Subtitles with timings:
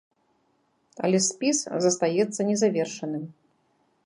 [1.07, 1.57] Але спіс
[1.87, 3.23] застаецца незавершаным!